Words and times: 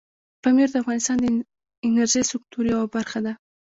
پامیر 0.41 0.67
د 0.71 0.75
افغانستان 0.83 1.17
د 1.21 1.25
انرژۍ 1.85 2.23
سکتور 2.31 2.63
یوه 2.73 2.85
برخه 2.95 3.19
ده. 3.25 3.33